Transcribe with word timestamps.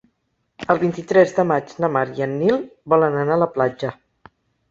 El 0.73 0.79
vint-i-tres 0.83 1.33
de 1.39 1.43
maig 1.49 1.75
na 1.83 1.91
Mar 1.97 2.03
i 2.19 2.25
en 2.27 2.33
Nil 2.39 2.57
volen 2.95 3.19
anar 3.25 3.35
a 3.39 3.43
la 3.45 3.51
platja. 3.59 3.93